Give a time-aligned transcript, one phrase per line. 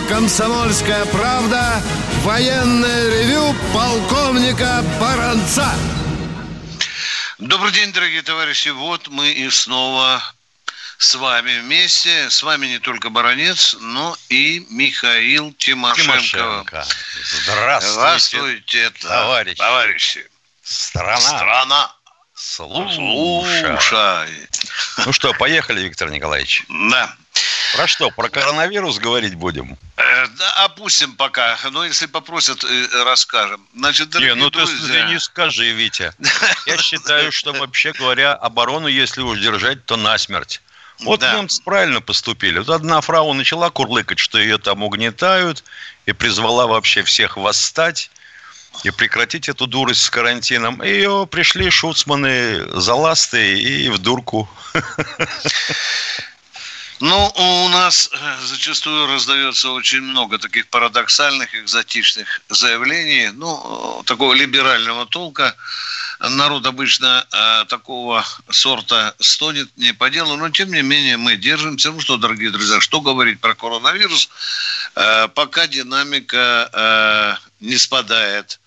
[0.00, 1.82] радио «Комсомольская правда»
[2.22, 5.72] военное ревю полковника Баранца.
[7.38, 8.68] Добрый день, дорогие товарищи.
[8.68, 10.22] Вот мы и снова
[10.98, 12.28] с вами вместе.
[12.30, 16.02] С вами не только Баранец, но и Михаил Тимошенко.
[16.02, 16.86] Тимошенко.
[17.44, 19.56] Здравствуйте, Здравствуйте, товарищи.
[19.56, 20.30] товарищи.
[20.62, 21.20] Страна.
[21.20, 21.96] Страна.
[22.34, 22.94] Слушай.
[22.94, 24.48] Слушай.
[25.04, 26.64] Ну что, поехали, Виктор Николаевич.
[26.68, 27.14] Да.
[27.74, 28.10] Про что?
[28.10, 29.78] Про коронавирус говорить будем?
[29.96, 31.56] Э, да, опустим пока.
[31.70, 33.66] Но если попросят, э, расскажем.
[33.74, 36.12] Значит, Не, ну ты, друзья, ты не скажи, Витя.
[36.66, 40.60] Я считаю, что вообще говоря, оборону, если уж держать, то насмерть.
[41.00, 41.34] Вот Да.
[41.34, 42.58] немцы правильно поступили.
[42.58, 45.64] Вот одна фрау начала курлыкать, что ее там угнетают,
[46.06, 48.10] и призвала вообще всех восстать
[48.84, 50.82] и прекратить эту дурость с карантином.
[50.82, 54.48] И ее пришли шуцманы за ласты и в дурку.
[57.00, 64.34] Ну, у нас э, зачастую раздается очень много таких парадоксальных, экзотичных заявлений, ну, э, такого
[64.34, 65.56] либерального толка.
[66.20, 71.90] Народ обычно э, такого сорта стонет не по делу, но тем не менее мы держимся.
[71.90, 74.28] Ну что, дорогие друзья, что говорить про коронавирус,
[74.96, 78.60] Э, пока динамика э, не спадает.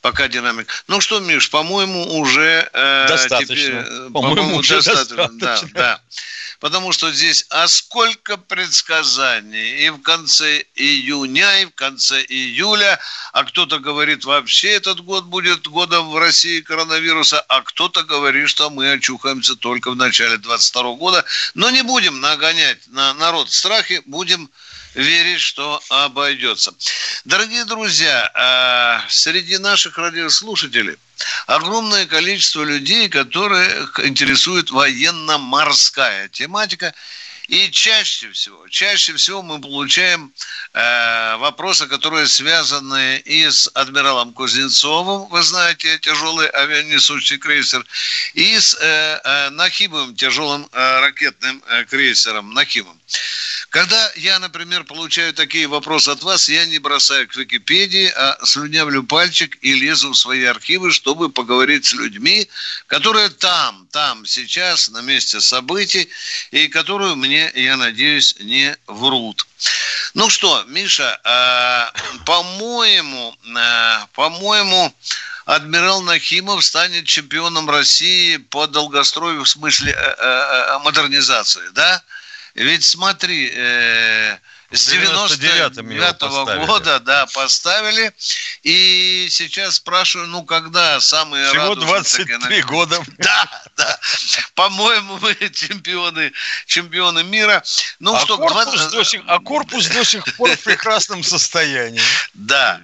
[0.00, 0.72] Пока динамика.
[0.88, 3.54] Ну что, Миш, по-моему, уже э, Достаточно.
[3.54, 5.28] теперь, э, По-моему, уже достаточно.
[5.28, 5.68] достаточно.
[5.74, 6.00] Да, да.
[6.60, 13.00] Потому что здесь, а сколько предсказаний и в конце июня, и в конце июля,
[13.32, 18.68] а кто-то говорит, вообще этот год будет годом в России коронавируса, а кто-то говорит, что
[18.68, 21.24] мы очухаемся только в начале 22 года.
[21.54, 24.50] Но не будем нагонять на народ страхи, будем
[24.94, 26.74] верить, что обойдется.
[27.24, 30.96] Дорогие друзья, э, среди наших радиослушателей
[31.46, 36.94] огромное количество людей, которые интересует военно-морская тематика.
[37.48, 40.32] И чаще всего, чаще всего мы получаем
[40.72, 47.84] э, вопросы, которые связаны и с адмиралом Кузнецовым, вы знаете, тяжелый авианесущий крейсер,
[48.34, 53.00] и с э, э, Нахимовым, тяжелым э, ракетным э, крейсером Нахимом.
[53.70, 59.04] Когда я, например, получаю такие вопросы от вас, я не бросаю к Википедии, а слюнявлю
[59.04, 62.48] пальчик и лезу в свои архивы, чтобы поговорить с людьми,
[62.88, 66.08] которые там, там, сейчас, на месте событий,
[66.50, 69.46] и которые мне, я надеюсь, не врут.
[70.14, 74.92] Ну что, Миша, э, по-моему, э, по-моему,
[75.44, 82.02] адмирал Нахимов станет чемпионом России по долгострою в смысле э, э, э, модернизации, да?
[82.60, 84.38] Ведь смотри, э,
[84.70, 86.66] с В 99-м его 99 поставили.
[86.66, 88.12] года, да, поставили.
[88.62, 93.02] И сейчас спрашиваю, ну, когда самые Всего радужные такие 23 года.
[93.18, 93.98] да, да.
[94.54, 96.32] По-моему, мы чемпионы,
[96.66, 97.64] чемпионы мира.
[97.98, 102.02] Ну а, что, корпус 20 до сих, а корпус до сих пор в прекрасном состоянии.
[102.34, 102.82] Да.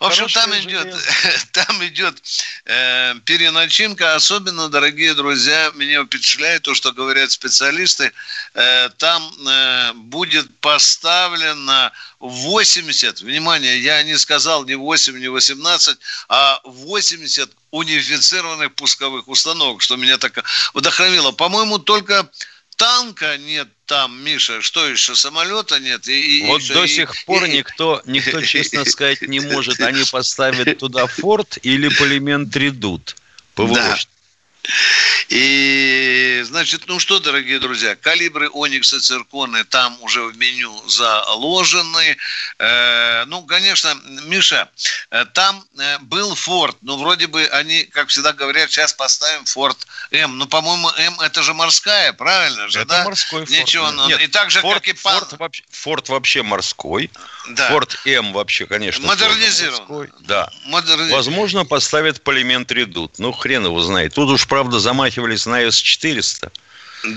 [0.00, 0.94] В общем, там идет,
[1.52, 2.22] там идет
[2.66, 4.14] э, переначинка.
[4.14, 8.12] Особенно, дорогие друзья, меня впечатляет то, что говорят специалисты.
[8.54, 16.60] Э, там э, будет поставлено 80, внимание, я не сказал не 8, не 18, а
[16.64, 20.44] 80 унифицированных пусковых установок, что меня так
[20.74, 21.32] вдохновило.
[21.32, 22.28] По-моему, только
[22.76, 26.06] танка нет там, Миша, что еще, самолета нет?
[26.08, 29.80] И, и- Вот и- до и- сих пор и- никто, никто честно сказать не может,
[29.80, 33.16] они поставят туда форт или полимент редут.
[33.54, 33.74] ПВО.
[33.74, 33.98] Да.
[35.28, 42.16] И, значит, ну что, дорогие друзья, калибры Оникс и Цирконы там уже в меню заложены.
[42.58, 43.94] Э, ну, конечно,
[44.26, 44.68] Миша,
[45.10, 49.86] э, там э, был Форд, но вроде бы они, как всегда говорят, сейчас поставим Форд
[50.12, 50.38] М.
[50.38, 53.04] Ну, по-моему, М это же морская, правильно же, Это да?
[53.04, 53.44] морской.
[53.48, 55.18] Ничего, ну, Нет, и так же, форт, как и пан...
[55.18, 57.10] форт, вообще, форт вообще морской.
[57.48, 57.68] Да.
[57.68, 59.78] Форт М вообще, конечно, Модернизирован.
[59.88, 60.10] морской.
[60.20, 60.50] Да.
[60.66, 63.18] Модерни- Возможно, поставят полимент редут.
[63.18, 64.14] Ну, хрен его знает.
[64.14, 66.50] Тут уж, правда, замахивались на С-400.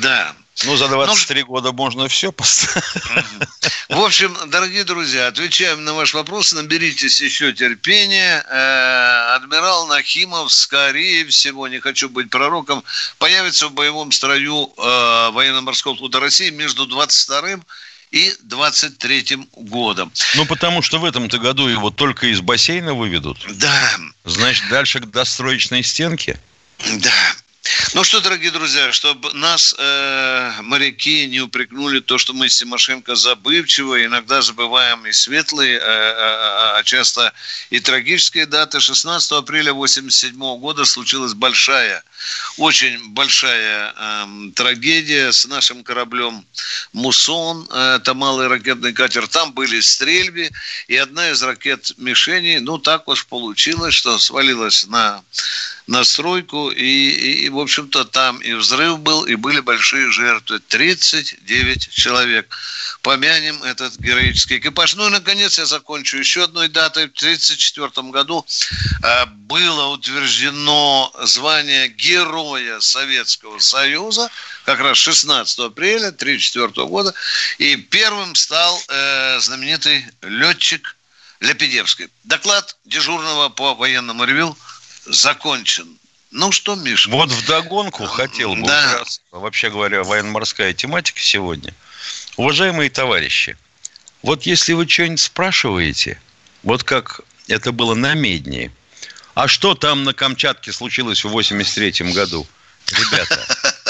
[0.02, 0.36] Да.
[0.66, 2.84] Ну, за 23 года можно все поставить.
[3.88, 6.52] В общем, дорогие друзья, отвечаем на ваш вопрос.
[6.52, 8.44] Наберитесь еще терпения.
[8.50, 12.84] Э, Адмирал Нахимов, скорее всего, не хочу быть пророком,
[13.20, 17.62] появится в боевом строю э, военно-морского флота России между 22
[18.12, 20.12] и 23 годом.
[20.36, 23.38] Ну, потому что в этом-то году его только из бассейна выведут.
[23.54, 26.38] Да, Значит, дальше к достроечной стенке.
[26.80, 27.36] Да.
[27.94, 33.16] Ну что, дорогие друзья, чтобы нас э, моряки не упрекнули то, что мы с Тимошенко
[33.16, 37.34] забывчивы, иногда забываем и светлые, э, э, а часто
[37.70, 38.80] и трагические даты.
[38.80, 42.04] 16 апреля 1987 года случилась большая,
[42.58, 44.26] очень большая э,
[44.56, 46.46] трагедия с нашим кораблем
[46.94, 47.68] «Мусон».
[47.72, 49.28] Э, это малый ракетный катер.
[49.28, 50.50] Там были стрельбы,
[50.88, 55.22] и одна из ракет мишени, ну так уж получилось, что свалилась на
[55.90, 60.60] на стройку, и, и, в общем-то, там и взрыв был, и были большие жертвы.
[60.60, 62.56] 39 человек.
[63.02, 64.96] Помянем этот героический экипаж.
[64.96, 67.08] Ну и, наконец, я закончу еще одной датой.
[67.08, 68.46] В 1934 году
[69.04, 74.30] э, было утверждено звание Героя Советского Союза,
[74.66, 77.16] как раз 16 апреля 1934 года,
[77.58, 80.96] и первым стал э, знаменитый летчик
[81.40, 82.10] Лепедевский.
[82.26, 84.56] Доклад дежурного по военному ревю–
[85.14, 85.98] закончен.
[86.32, 87.08] Ну что, Миш?
[87.08, 89.00] Вот в догонку хотел бы, да.
[89.00, 91.74] раз, вообще говоря, военно-морская тематика сегодня.
[92.38, 93.58] Уважаемые товарищи,
[94.22, 96.22] вот если вы что-нибудь спрашиваете,
[96.62, 98.72] вот как это было на Медне,
[99.34, 102.46] а что там на Камчатке случилось в 83 году?
[102.92, 103.44] Ребята,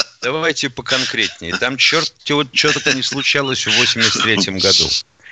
[0.22, 1.58] давайте поконкретнее.
[1.58, 4.90] Там черт вот что-то не случалось в 83 году.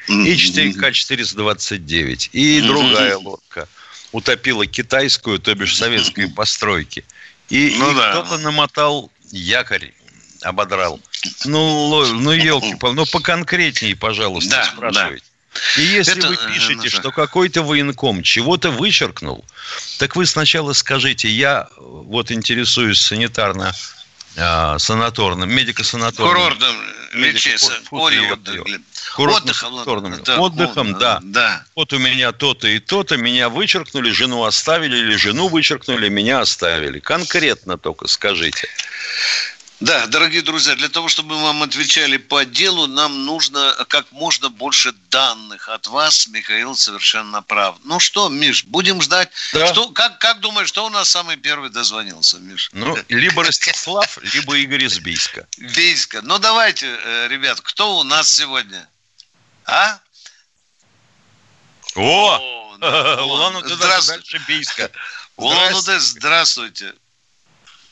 [0.07, 3.68] И 4К-429, и другая лодка–
[4.12, 7.04] утопила китайскую, то бишь советские постройки.
[7.50, 8.12] И, ну, и да.
[8.12, 9.94] кто-то намотал якорь,
[10.42, 11.00] ободрал.
[11.45, 15.24] Ну, ну елки ну поконкретнее, пожалуйста, да, спрашивайте.
[15.24, 15.81] Да.
[15.81, 19.44] И если Это, вы э, пишете, ну, что какой-то военком чего-то вычеркнул,
[19.98, 23.74] так вы сначала скажите, я вот интересуюсь санитарно
[24.38, 26.34] а, санаторным, медико-санаторным.
[26.34, 26.75] Курортом
[27.13, 27.74] лечиться.
[29.18, 31.19] Отдыхом, да, отдыхом, да.
[31.24, 31.66] да.
[31.75, 37.00] Вот у меня то-то и то-то, меня вычеркнули, жену оставили, или жену вычеркнули, меня оставили.
[37.00, 38.68] Конкретно только скажите.
[39.79, 44.50] Да, дорогие друзья, для того, чтобы мы вам отвечали по делу, нам нужно как можно
[44.50, 47.77] больше данных от вас, Михаил совершенно прав.
[47.83, 49.29] Ну что, Миш, будем ждать.
[49.53, 49.68] Да.
[49.68, 52.71] Что, как, как думаешь, что у нас самый первый дозвонился, Миш?
[52.74, 55.47] Ну, либо Ростислав, либо Игорь из Бийска.
[55.57, 56.24] Бийска.
[56.24, 58.89] Ну, давайте, э, ребят, кто у нас сегодня?
[59.65, 60.00] А?
[61.95, 62.77] О!
[62.79, 63.75] Улан-Удэ
[64.07, 64.89] дальше Бийска.
[65.35, 66.95] Улан-Удэ, здравствуйте.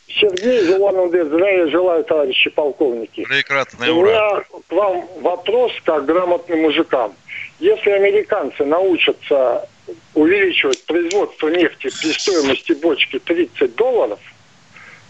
[0.08, 1.26] Сергей Улан-Удэ.
[1.26, 3.24] Здравия желаю, товарищи полковники.
[3.24, 7.16] Прекрасный У меня к вам вопрос, как грамотным мужикам.
[7.60, 9.68] Если американцы научатся
[10.14, 14.20] увеличивать производство нефти при стоимости бочки 30 долларов,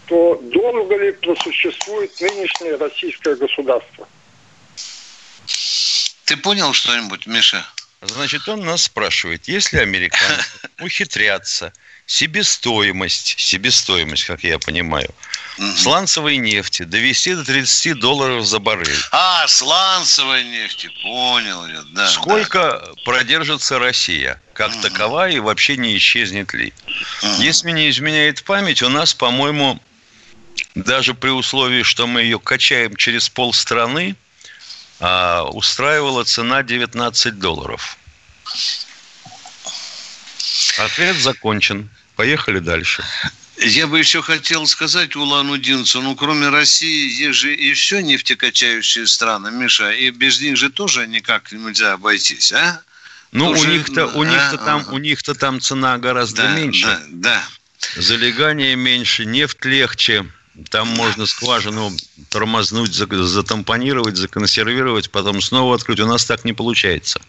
[0.07, 4.07] то долго ли просуществует нынешнее российское государство?
[6.25, 7.65] Ты понял что-нибудь, Миша?
[8.01, 11.73] Значит, он нас спрашивает, если американцы ухитрятся
[12.05, 15.09] себестоимость, себестоимость, как я понимаю,
[15.57, 15.71] угу.
[15.71, 18.95] сланцевой нефти довести до 30 долларов за баррель.
[19.11, 22.07] А, сланцевой нефти, понял я, да.
[22.07, 23.01] Сколько да.
[23.05, 24.81] продержится Россия, как угу.
[24.81, 26.73] такова, и вообще не исчезнет ли?
[27.23, 27.41] Угу.
[27.41, 29.79] Если не изменяет память, у нас, по-моему,
[30.75, 34.15] даже при условии, что мы ее качаем через полстраны,
[34.99, 37.97] а, устраивала цена 19 долларов.
[40.77, 41.89] Ответ закончен.
[42.15, 43.03] Поехали дальше.
[43.57, 49.49] Я бы еще хотел сказать Улан-Удинцу, ну, кроме России, есть же и все нефтекачающие страны,
[49.51, 52.81] Миша, и без них же тоже никак нельзя обойтись, а?
[53.31, 56.85] Ну, тоже, у них-то, у них-то а, там, у них-то там цена гораздо да, меньше.
[56.85, 57.43] Да, да.
[57.95, 60.25] Залегание меньше, нефть легче.
[60.69, 61.91] Там можно скважину
[62.29, 65.99] тормознуть, затампонировать, законсервировать, потом снова открыть.
[65.99, 67.19] У нас так не получается.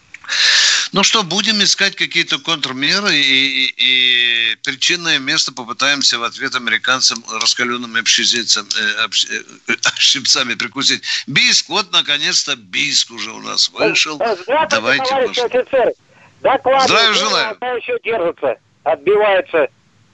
[0.93, 7.23] Ну что, будем искать какие-то контрмеры и, и, и причинное место попытаемся в ответ американцам
[7.41, 11.03] раскаленными общезицам, э, общ, э, щипцами прикусить.
[11.27, 14.15] Биск, вот наконец-то Биск уже у нас вышел.
[14.21, 15.93] Э, здравствуйте, Давайте товарищи офицеры.
[16.41, 17.57] Доклад Здравия желаю.
[17.77, 19.67] еще держится, отбивается.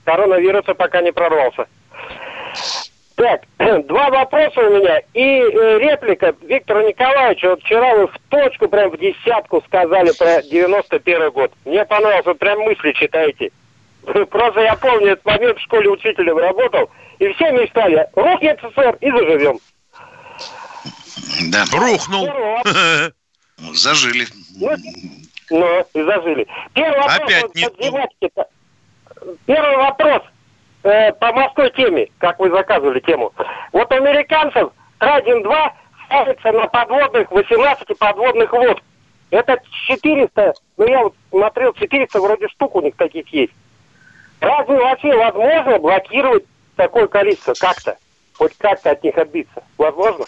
[0.04, 1.66] Коронавируса пока не прорвался.
[3.16, 3.42] Так,
[3.86, 7.50] два вопроса у меня и э, реплика Виктора Николаевича.
[7.50, 11.52] Вот вчера вы в точку, прям в десятку сказали про 91 год.
[11.64, 13.50] Мне понравилось, вот прям мысли читаете.
[14.30, 16.90] Просто я помню этот момент в школе учителем работал,
[17.20, 19.58] и все мечтали, рухнет СССР и заживем.
[21.50, 21.64] Да.
[21.72, 22.28] Рухнул.
[23.72, 24.26] Зажили.
[24.56, 24.70] Ну,
[25.50, 26.46] ну, и зажили.
[26.74, 28.30] Первый вопрос, Опять вот, не...
[29.46, 30.22] Первый вопрос
[30.84, 33.32] э, по морской теме, как вы заказывали тему.
[33.72, 35.70] Вот американцев Традин-2
[36.06, 38.80] ставится на подводных, 18 подводных вод.
[39.30, 43.52] Это 400, ну я вот смотрел, 400 вроде штук у них таких есть.
[44.40, 46.44] Разве вообще возможно блокировать
[46.76, 47.96] такое количество как-то?
[48.34, 49.62] Хоть как-то от них отбиться?
[49.78, 50.26] Возможно?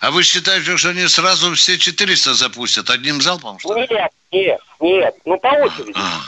[0.00, 3.58] А вы считаете, что они сразу все 400 запустят одним залпом?
[3.58, 3.90] Что Нет,
[4.30, 5.14] нет, нет.
[5.24, 5.94] Ну, по очереди.
[5.96, 6.20] А.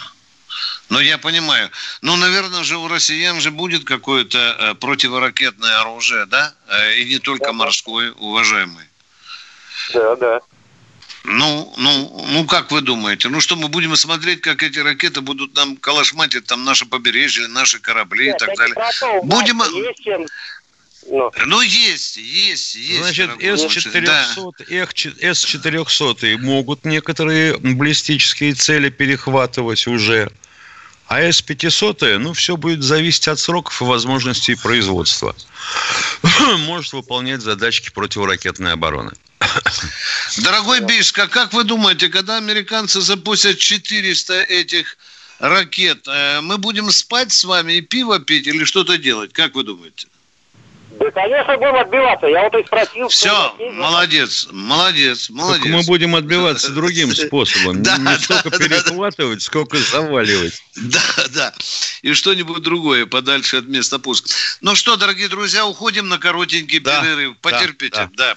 [0.88, 1.71] Ну, я понимаю.
[2.00, 6.54] Ну, наверное же, у россиян же будет какое-то э, противоракетное оружие, да?
[6.68, 7.52] Э, и не только Да.
[7.52, 8.85] морское, уважаемый.
[9.92, 10.40] Да, да.
[11.25, 13.28] Ну, ну, ну, как вы думаете?
[13.28, 17.80] Ну, что мы будем смотреть, как эти ракеты будут нам калашматить там наше побережье, наши
[17.80, 18.75] корабли и Нет, так я не далее?
[18.76, 20.26] нас Будем- Есть чем...
[21.11, 22.99] Ну, Ну, есть, есть, есть.
[22.99, 24.02] Значит, дорогой мой.
[24.02, 24.25] Да.
[24.26, 30.30] С-400, С-400 могут некоторые баллистические цели перехватывать уже.
[31.08, 35.34] А С-500, ну, все будет зависеть от сроков и возможностей производства.
[36.58, 39.12] Может выполнять задачки противоракетной обороны.
[40.36, 44.98] Дорогой Бишка, как вы думаете, когда американцы запустят 400 этих
[45.38, 49.32] ракет, э, мы будем спать с вами и пиво пить или что-то делать?
[49.32, 50.08] Как вы думаете?
[50.98, 52.26] Да, конечно, будем отбиваться.
[52.26, 53.08] Я вот и спросил.
[53.08, 55.62] Все, молодец, молодец, молодец.
[55.62, 57.82] Только мы будем отбиваться другим способом.
[57.82, 58.64] Да, Не да, столько да, да.
[58.68, 60.60] перехватывать, сколько заваливать.
[60.76, 61.00] Да,
[61.30, 61.54] да.
[62.02, 64.28] И что-нибудь другое подальше от места пуска.
[64.60, 67.32] Ну что, дорогие друзья, уходим на коротенький Да, перерыв.
[67.42, 68.10] да, Потерпите.
[68.14, 68.36] Да.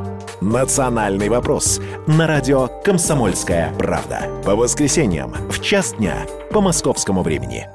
[0.41, 4.27] «Национальный вопрос» на радио «Комсомольская правда».
[4.43, 7.67] По воскресеньям в час дня по московскому времени.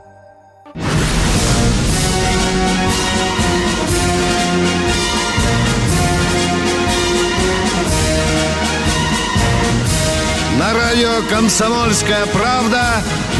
[10.58, 12.82] На радио «Комсомольская правда»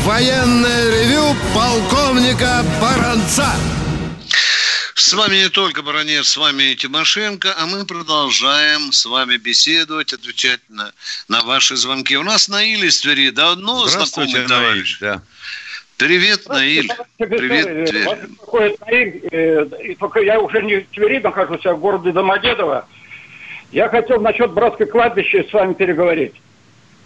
[0.04, 3.48] военное ревю полковника Баранца.
[4.96, 10.14] С вами не только Баранец, с вами и Тимошенко, а мы продолжаем с вами беседовать,
[10.14, 10.90] отвечать на,
[11.28, 12.16] на ваши звонки.
[12.16, 15.00] У нас Наиль из Твери, давно Здравствуйте, знакомый товарищ.
[15.02, 15.22] Наиль, да.
[15.98, 16.90] Привет, Наиль.
[17.18, 18.26] Привет, Вас Тверь.
[18.26, 22.88] беспокоит Наиль, э, я уже не в Твери нахожусь, а в городе Домодедово.
[23.72, 26.32] Я хотел насчет братской кладбища с вами переговорить.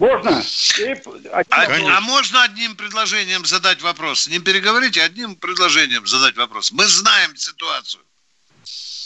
[0.01, 0.43] Можно?
[0.79, 1.81] И один А, вопрос.
[1.95, 4.29] а можно одним предложением задать вопрос?
[4.29, 6.73] Не переговорите, одним предложением задать вопрос.
[6.73, 8.03] Мы знаем ситуацию.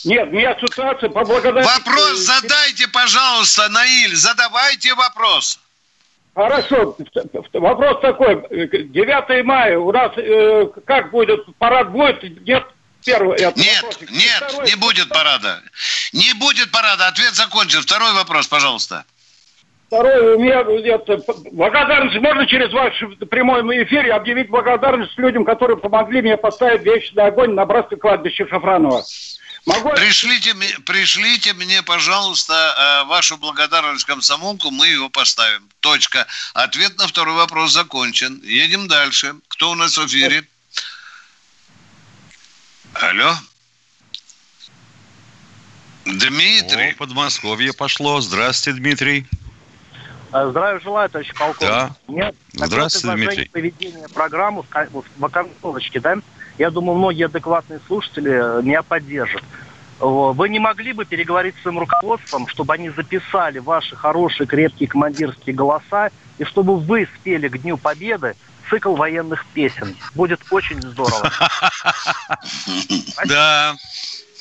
[0.04, 1.78] Нет, мне ассоциация по благодарности...
[1.78, 5.58] Вопрос задайте, пожалуйста, Наиль, задавайте вопрос.
[6.36, 6.96] Хорошо.
[7.52, 8.36] Вопрос такой.
[8.50, 11.40] 9 мая у нас э, как будет?
[11.58, 12.22] Парад будет?
[12.46, 12.64] Нет?
[13.04, 13.38] Первый.
[13.38, 14.10] Нет, вопросик.
[14.10, 14.66] И нет, второй.
[14.66, 15.62] не будет парада.
[16.12, 17.08] Не будет парада.
[17.08, 17.82] Ответ закончен.
[17.82, 19.04] Второй вопрос, пожалуйста.
[19.94, 20.62] Второе, у меня
[20.96, 21.22] это,
[21.52, 22.98] благодарность, можно через ваш
[23.30, 29.04] прямой эфир объявить благодарность людям, которые помогли мне поставить вечный огонь на братское кладбище Шафранова.
[29.66, 29.90] Могу?
[29.90, 35.68] Пришлите, мне- пришлите мне, пожалуйста, э, вашу благодарность комсомолку, мы его поставим.
[35.78, 36.26] Точка.
[36.54, 38.40] Ответ на второй вопрос закончен.
[38.42, 39.36] Едем дальше.
[39.46, 40.42] Кто у нас в эфире?
[42.94, 43.32] Алло?
[46.04, 46.90] Дмитрий.
[46.90, 48.20] О, Подмосковье пошло.
[48.20, 49.26] Здравствуйте, Дмитрий.
[50.34, 51.60] А, Здравия желаю, товарищ полковник.
[52.08, 52.32] Да.
[52.54, 53.48] Такое Здравствуйте, Дмитрий.
[53.52, 56.16] проведения программы в, в оконцовочке, да?
[56.58, 59.44] Я думаю, многие адекватные слушатели э, меня поддержат.
[60.00, 65.54] Вы не могли бы переговорить с своим руководством, чтобы они записали ваши хорошие, крепкие командирские
[65.54, 68.34] голоса, и чтобы вы спели к Дню Победы
[68.68, 69.96] цикл военных песен.
[70.16, 71.30] Будет очень здорово.
[73.26, 73.76] Да.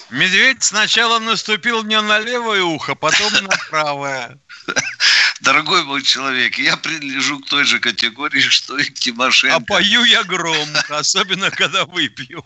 [0.10, 4.40] Медведь сначала наступил мне на левое ухо, потом на правое.
[5.44, 9.58] Дорогой мой человек, я принадлежу к той же категории, что и Тимошенко.
[9.58, 12.46] А пою я громко, особенно когда выпью.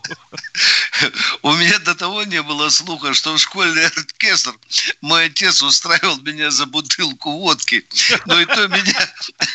[1.42, 4.52] У меня до того не было слуха, что в школьный оркестр
[5.00, 7.86] мой отец устраивал меня за бутылку водки.
[8.26, 9.08] Но и то меня,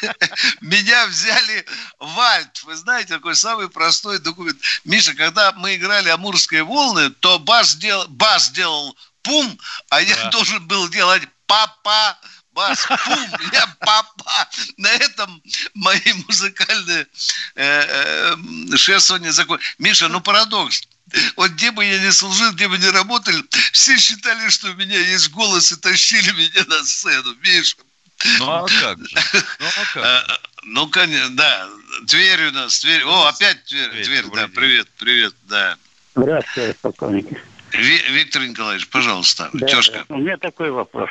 [0.62, 1.66] меня взяли
[2.00, 2.64] в альт.
[2.64, 4.58] Вы знаете, такой самый простой документ.
[4.86, 9.60] Миша, когда мы играли «Амурские волны», то бас, дел, бас делал пум,
[9.90, 10.30] а я Да.
[10.30, 12.18] должен был делать папа,
[12.54, 14.50] бас, пум, я папа.
[14.78, 15.42] На этом
[15.74, 17.08] мои музыкальные
[17.56, 19.76] э, э, шествования закончились.
[19.80, 20.84] Миша, ну парадокс.
[21.36, 23.34] Вот где бы я ни служил, где бы ни работал,
[23.74, 27.36] все считали, что у меня есть голос и тащили меня на сцену.
[27.44, 27.76] Миша.
[28.40, 29.16] Ну а как же?
[29.60, 30.04] Ну а как?
[30.04, 31.68] Э, Ну, конечно, да.
[32.08, 33.04] Тверь у нас, Тверь.
[33.04, 33.90] О, опять Тверь.
[33.90, 34.56] Тверь, Тверь, да, день.
[34.56, 35.78] привет, привет, да.
[36.16, 37.28] Здравствуйте, полковник.
[37.74, 40.06] Виктор Николаевич, пожалуйста, да, тезка.
[40.08, 40.16] Да.
[40.16, 41.10] У меня такой вопрос.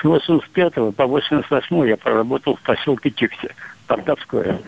[0.00, 3.54] С 85 по 88 я проработал в поселке Тикси,
[3.86, 4.58] Полтавское.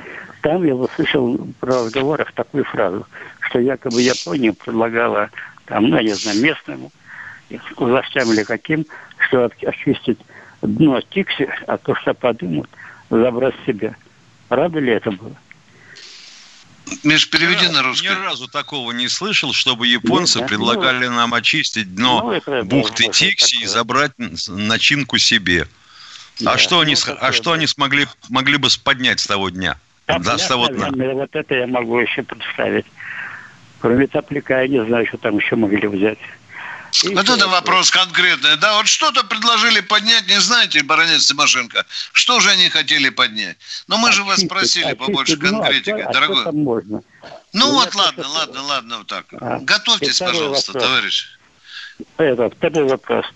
[0.43, 3.07] Там я услышал в разговорах такую фразу,
[3.41, 5.31] что якобы Япония предлагала
[5.67, 6.91] там, ну, я знаю, местным
[7.77, 8.85] властям или каким,
[9.19, 10.19] что очистить
[10.61, 12.69] дно Тикси, а то, что подумают,
[13.09, 13.97] забрать себе.
[14.51, 15.33] Рада ли это было?
[17.05, 18.09] Миш, переведи на русский.
[18.09, 23.07] Ни разу такого не слышал, чтобы японцы Нет, предлагали ну, нам очистить дно ну, бухты
[23.07, 24.13] да, Тикси и забрать
[24.49, 25.67] начинку себе.
[26.41, 29.77] Да, а что, ну, они, а что они смогли могли бы поднять с того дня?
[30.07, 30.91] А да, с того дна?
[30.91, 32.87] Вот это я могу еще представить.
[33.81, 36.19] Кроме топляка, я не знаю, что там еще могли взять.
[37.05, 38.57] И вот это вопрос конкретный.
[38.57, 43.57] Да, вот что-то предложили поднять, не знаете, баронец Тимошенко, что же они хотели поднять?
[43.89, 46.45] Но мы же вас спросили побольше конкретики, а дорогой.
[46.45, 47.03] А можно?
[47.53, 49.25] Ну, ну вот, ладно, ладно, ладно, вот так.
[49.41, 50.89] А, Готовьтесь, пожалуйста, вопрос.
[50.89, 51.27] товарищ.
[52.19, 53.27] Это, второй вопрос.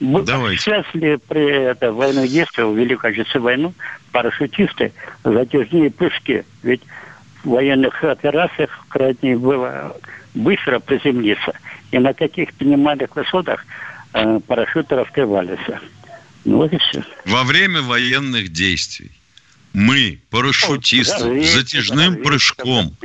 [0.00, 0.62] Давайте.
[0.62, 3.74] Сейчас ли при это, военных действиях, в Великой Отечественной войну,
[4.10, 4.92] парашютисты
[5.22, 6.44] затяжные прыжки?
[6.62, 6.82] Ведь
[7.44, 9.96] в военных операциях крайне было
[10.34, 11.52] быстро приземлиться–
[11.92, 13.64] и на каких-то немалых высотах
[14.14, 15.60] э, парашюты раскрывались.
[16.44, 17.04] Ну вот и все.
[17.26, 19.12] Во время военных действий
[19.74, 22.96] мы, парашютисты, затяжным прыжком,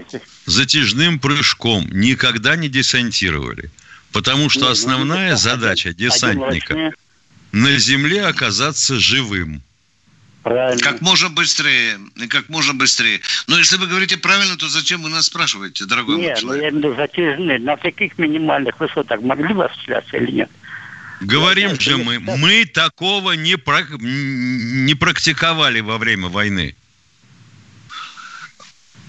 [0.46, 3.70] затяжным прыжком никогда не десантировали.
[4.12, 6.94] Потому что ну, основная задача десантника
[7.52, 9.62] на земле оказаться живым.
[10.48, 10.82] Правильно.
[10.82, 12.00] Как можно быстрее.
[12.30, 13.20] Как можно быстрее.
[13.48, 16.74] Но если вы говорите правильно, то зачем вы нас спрашиваете, дорогой нет, мой человек?
[16.74, 17.60] Нет, ну я затяжные.
[17.60, 20.50] На каких минимальных высотах могли вас осуществляться или нет?
[21.20, 22.38] Говорим же мы, так...
[22.38, 23.58] мы такого не,
[24.86, 26.76] не практиковали во время войны.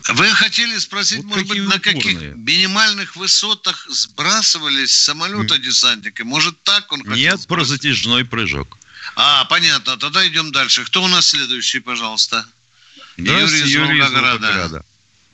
[0.08, 6.22] Вы хотели спросить, вот может быть, на каких минимальных высотах сбрасывались с самолета десантники?
[6.22, 7.48] Может, так он хотел Нет, сбросить?
[7.48, 8.78] про затяжной прыжок.
[9.20, 9.96] А, понятно.
[9.96, 10.84] Тогда идем дальше.
[10.84, 12.46] Кто у нас следующий, пожалуйста?
[13.16, 14.84] Юрий из Юрий Волгограда.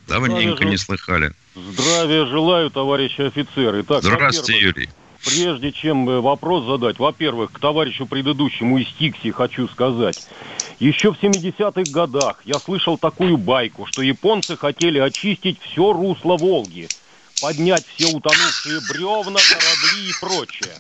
[0.09, 1.35] Давненько не слыхали.
[1.55, 3.83] Здравия желаю, товарищи офицеры.
[3.83, 4.89] Итак, Здравствуйте, Юрий.
[5.23, 10.19] Прежде чем э, вопрос задать, во-первых, к товарищу предыдущему из Тикси хочу сказать.
[10.81, 16.89] Еще в 70-х годах я слышал такую байку, что японцы хотели очистить все русло Волги,
[17.41, 20.75] поднять все утонувшие бревна, корабли и прочее.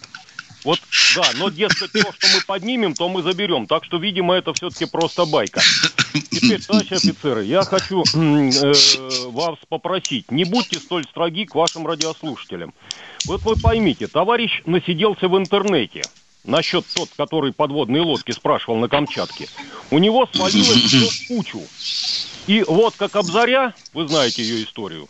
[0.64, 0.80] Вот,
[1.14, 3.66] да, но, дескать, то, что мы поднимем, то мы заберем.
[3.66, 5.60] Так что, видимо, это все-таки просто байка.
[6.30, 8.72] Теперь, товарищи офицеры, я хочу э,
[9.28, 12.72] вас попросить, не будьте столь строги к вашим радиослушателям.
[13.26, 16.02] Вот вы поймите, товарищ насиделся в интернете
[16.44, 19.48] насчет тот, который подводные лодки спрашивал на Камчатке.
[19.90, 21.62] У него свалилось все в кучу.
[22.46, 25.08] И вот как Обзаря, вы знаете ее историю,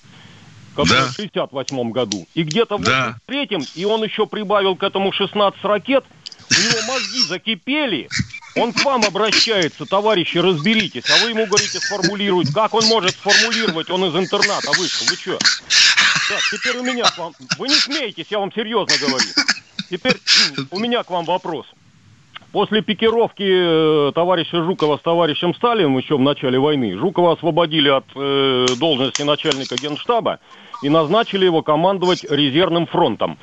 [0.75, 1.07] который да.
[1.07, 2.27] в 68 году.
[2.35, 3.17] И где-то в да.
[3.29, 6.05] 83-м, и он еще прибавил к этому 16 ракет,
[6.51, 8.09] у него мозги закипели,
[8.57, 12.53] он к вам обращается, товарищи, разберитесь, а вы ему говорите сформулировать.
[12.53, 13.91] Как он может сформулировать?
[13.91, 15.07] Он из интерната вышел.
[15.09, 15.39] Вы что?
[16.29, 17.33] Так, теперь у меня к вам...
[17.59, 19.27] Вы не смеетесь, я вам серьезно говорю.
[19.91, 20.17] Теперь
[20.71, 21.67] у меня к вам вопрос.
[22.53, 28.05] После пикировки э, товарища Жукова с товарищем Сталиным еще в начале войны, Жукова освободили от
[28.15, 30.39] э, должности начальника генштаба
[30.85, 33.39] и назначили его командовать резервным фронтом.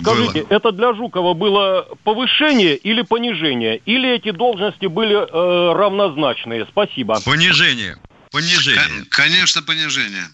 [0.00, 0.56] Скажите, было.
[0.56, 3.80] это для Жукова было повышение или понижение?
[3.86, 6.66] Или эти должности были э, равнозначные?
[6.66, 7.20] Спасибо.
[7.20, 7.96] Понижение.
[8.32, 9.04] Понижение.
[9.08, 10.26] Конечно, понижение.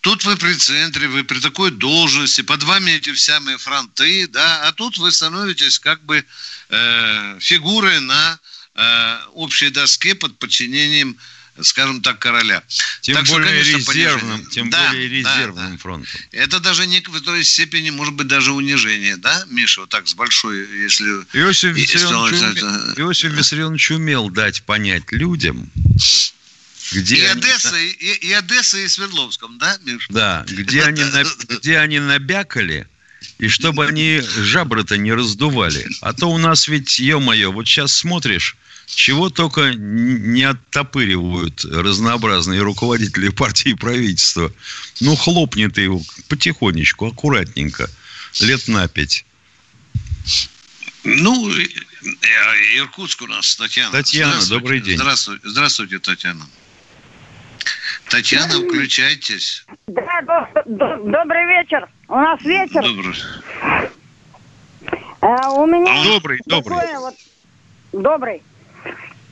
[0.00, 4.72] Тут вы при центре, вы при такой должности, под вами эти самые фронты, да, а
[4.72, 6.24] тут вы становитесь как бы
[6.70, 8.38] э, фигурой на
[8.74, 11.18] э, общей доске под подчинением
[11.60, 12.62] скажем так, короля.
[13.02, 15.76] Тем так более что, конечно, резервным, тем да, более резервным да, да.
[15.78, 16.20] фронтом.
[16.30, 20.14] Это даже не в той степени, может быть, даже унижение, да, Миша, вот так с
[20.14, 21.04] большой, если...
[21.34, 22.60] Иосиф Виссарионович, уме...
[22.96, 25.70] Иосиф Виссарионович умел дать понять людям,
[26.92, 27.40] где и, они...
[27.40, 30.06] Одесса, и, и Одесса, и Свердловском, да, Миша?
[30.10, 31.04] Да, где они,
[31.48, 32.86] где они набякали,
[33.38, 35.86] и чтобы они жабры-то не раздували.
[36.00, 38.56] А то у нас ведь, ё-моё, вот сейчас смотришь,
[38.94, 44.52] чего только не оттопыривают разнообразные руководители партии и правительства.
[45.00, 47.88] Ну, хлопнет его потихонечку, аккуратненько,
[48.40, 49.24] лет на пять.
[51.04, 51.66] Ну, э,
[52.76, 53.92] Иркутск у нас, Татьяна.
[53.92, 54.98] Татьяна, добрый день.
[54.98, 56.46] Здравствуйте, здравствуйте, Татьяна.
[58.08, 59.64] Татьяна, включайтесь.
[59.86, 60.20] Да,
[60.66, 61.88] добрый вечер.
[62.08, 62.82] У нас вечер.
[62.82, 63.16] Добрый.
[65.20, 66.04] А, у меня...
[66.04, 66.78] Добрый, добрый.
[66.98, 67.14] Вот,
[67.92, 68.42] добрый.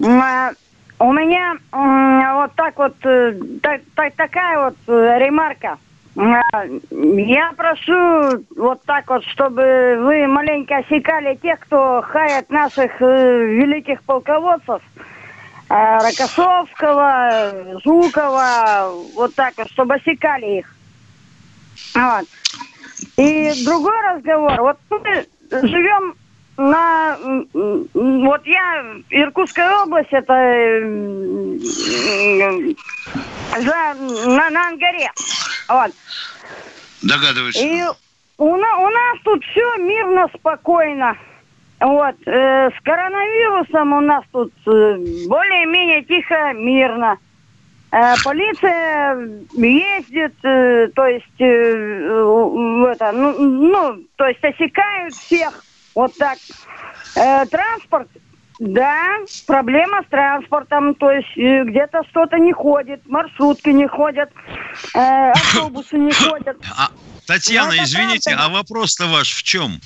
[0.02, 0.52] А,
[0.98, 5.78] у меня вот так вот, э, так, так, такая вот э, ремарка.
[6.14, 14.02] Я прошу вот так вот, чтобы вы маленько осекали тех, кто хает наших э, великих
[14.02, 14.82] полководцев,
[15.68, 20.74] э, Рокоссовского, Жукова, вот так вот, чтобы осекали их.
[21.94, 22.26] Вот.
[23.16, 24.60] И другой разговор.
[24.60, 26.14] Вот мы живем
[26.60, 27.18] на...
[27.94, 30.34] Вот я, Иркутская область, это
[33.56, 35.10] за, на, на Ангаре.
[35.68, 35.92] Вот.
[37.02, 37.56] Догадываюсь.
[37.56, 37.84] И
[38.38, 41.16] у, на- у нас тут все мирно, спокойно.
[41.80, 42.16] Вот.
[42.26, 44.96] э, с коронавирусом у нас тут э,
[45.28, 47.16] более-менее тихо, мирно.
[47.92, 49.16] Э, полиция
[49.52, 51.44] ездит, э, то есть, э,
[52.92, 56.38] это, ну, ну, то есть осекают всех, вот так.
[57.16, 58.08] Э, транспорт,
[58.58, 64.30] да, проблема с транспортом, то есть э, где-то что-то не ходит, маршрутки не ходят,
[64.94, 66.56] э, автобусы не ходят.
[67.26, 69.80] Татьяна, Ну, это извините, а вопрос-то ваш в чем?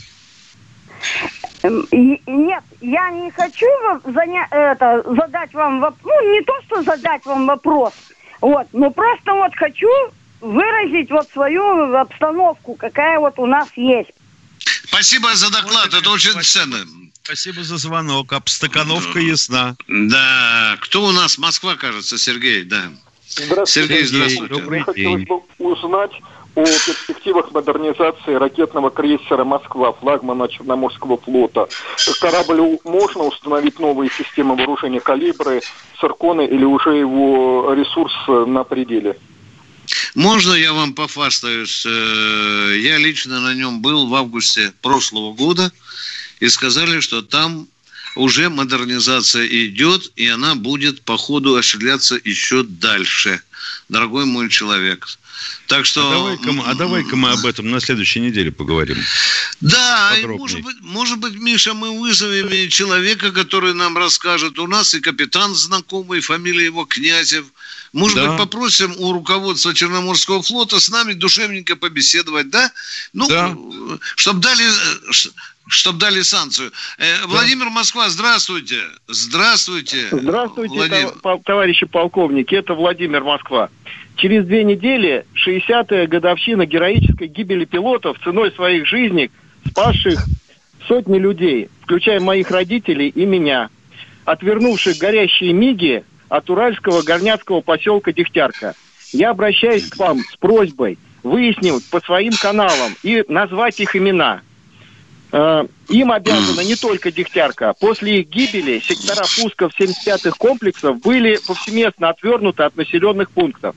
[1.63, 3.67] Эм, Нет, я не хочу
[4.05, 6.01] заня- это, задать вам вопрос.
[6.05, 7.93] Ну, не то, что задать вам вопрос.
[8.41, 9.89] Вот, но просто вот хочу
[10.41, 14.13] выразить вот свою обстановку, какая вот у нас есть.
[14.95, 16.77] Спасибо за доклад, это очень ценно.
[17.25, 18.33] Спасибо за звонок.
[18.33, 19.75] Обстакановка ясна.
[19.89, 21.37] Да, кто у нас?
[21.37, 22.93] Москва, кажется, Сергей, да.
[23.67, 24.63] Сергей, здравствуйте.
[24.63, 26.13] Мне хотелось бы узнать
[26.55, 31.67] о перспективах модернизации ракетного крейсера «Москва», флагмана Черноморского флота.
[32.21, 35.61] Кораблю можно установить новые системы вооружения «Калибры»,
[36.01, 39.19] «Цирконы» или уже его ресурс на пределе?
[40.15, 41.85] Можно я вам пофастаюсь?
[41.87, 45.73] Э, Я лично на нем был в августе прошлого года,
[46.41, 47.69] и сказали, что там
[48.17, 53.41] уже модернизация идет, и она будет по ходу осуществляться еще дальше,
[53.89, 55.09] дорогой мой человек.
[55.67, 56.07] Так что...
[56.09, 58.99] А давай-ка, мы- а давай-ка мы об этом на следующей неделе поговорим.
[59.61, 60.39] Да, Подробней.
[60.39, 64.59] может быть, может быть, Миша, мы вызовем человека, который нам расскажет.
[64.59, 67.47] У нас и капитан знакомый, фамилия его Князев.
[67.93, 68.29] Может Да.
[68.31, 72.71] быть, попросим у руководства Черноморского флота с нами душевненько побеседовать, да?
[73.13, 73.29] Ну,
[74.17, 74.65] чтобы дали,
[75.69, 76.73] чтобы дали санкцию.
[76.99, 78.81] Э, Владимир Москва, здравствуйте.
[79.09, 80.09] Здравствуйте.
[80.13, 81.13] Здравствуйте, Владимир.
[81.45, 82.55] товарищи полковники.
[82.55, 83.71] Это Владимир Москва.
[84.17, 89.31] Через две недели 60-я годовщина героической гибели пилотов ценой своих жизней,
[89.69, 90.25] спасших
[90.87, 93.71] сотни людей, включая моих родителей и меня,
[94.25, 98.75] отвернувших горящие миги от уральского горняцкого поселка Дегтярка.
[99.13, 104.43] Я обращаюсь к вам с просьбой выяснить по своим каналам и назвать их имена.
[105.33, 107.75] Э, Им обязана не только Дегтярка.
[107.81, 113.75] После их гибели сектора пусков 75-х комплексов были повсеместно отвернуты от населенных пунктов.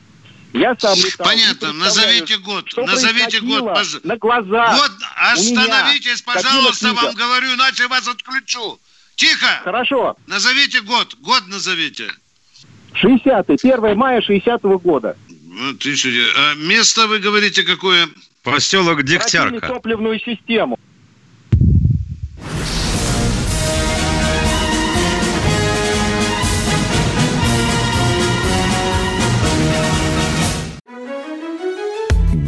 [0.58, 1.74] Я сам летал, Понятно.
[1.74, 2.70] Назовите год.
[2.70, 3.64] что Назовите год.
[3.64, 4.74] пож- На глазах.
[4.78, 5.32] Вот, меня.
[5.34, 8.80] остановитесь, Картина пожалуйста, вам говорю, иначе вас отключу.
[9.16, 9.62] Тихо.
[9.64, 10.16] Хорошо.
[10.28, 11.16] Назовите год.
[11.20, 12.12] Год назовите.
[12.94, 15.16] 60-й, 1 мая 60-го года.
[16.36, 18.08] А место вы говорите какое?
[18.44, 19.08] Поселок Пробили
[19.74, 20.80] топливную систему.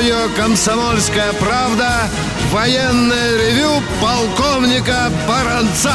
[0.00, 2.08] Радио «Комсомольская правда»
[2.50, 5.92] военное ревю полковника Баранца.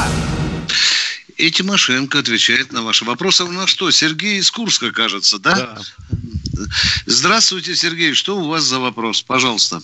[1.37, 3.45] И Тимошенко отвечает на ваши вопросы.
[3.45, 5.79] У нас что, Сергей из Курска, кажется, да?
[7.07, 8.13] Здравствуйте, Сергей.
[8.13, 9.23] Что у вас за вопрос?
[9.23, 9.81] Пожалуйста.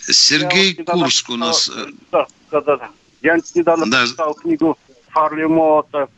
[0.00, 1.64] Сергей Я Курск у нас.
[1.66, 2.76] читал- Да, да, да.
[2.78, 2.90] да.
[3.20, 4.78] Я недавно прочитал книгу
[5.12, 6.08] Харли Мота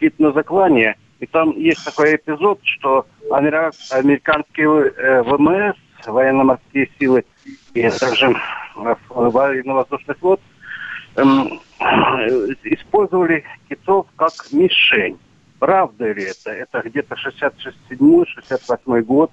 [0.00, 0.96] «Кит на заклание».
[1.20, 7.24] И там есть такой эпизод, что американские э, ВМС, военно-морские силы
[7.74, 8.26] и также
[8.76, 10.40] э, военно-воздушный флот
[11.16, 15.18] эм, э, использовали китов как мишень.
[15.58, 16.50] Правда ли это?
[16.50, 19.30] Это где-то 67-68 год.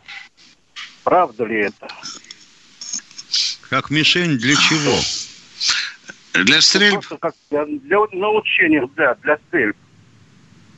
[1.04, 1.88] Правда ли это?
[3.70, 4.96] Как мишень для чего?
[6.44, 7.04] Для стрельб?
[7.20, 9.76] Как для, для научения, да, для стрельб.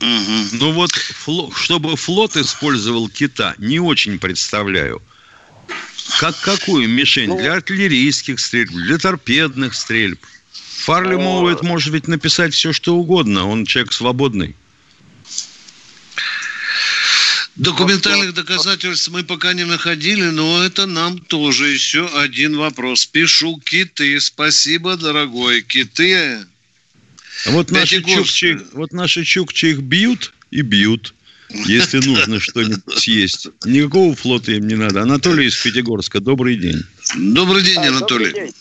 [0.00, 5.00] Ну вот, фло- чтобы флот использовал кита, не очень представляю.
[6.18, 7.36] Как какую мишень?
[7.36, 10.20] Для артиллерийских стрельб, для торпедных стрельб.
[10.84, 13.48] Фарли Моуэт может ведь написать все, что угодно.
[13.48, 14.54] Он человек свободный.
[17.56, 23.04] Документальных доказательств мы пока не находили, но это нам тоже еще один вопрос.
[23.04, 24.18] Пишу киты.
[24.20, 25.62] Спасибо, дорогой.
[25.62, 26.38] Киты.
[27.46, 31.14] А вот наши, чукчи, вот наши чукчи их бьют и бьют,
[31.66, 33.48] если нужно что-нибудь съесть.
[33.64, 35.02] Никакого флота им не надо.
[35.02, 36.80] Анатолий из Пятигорска, добрый день.
[37.16, 38.26] Добрый день, А, Анатолий.
[38.26, 38.54] Добрый день.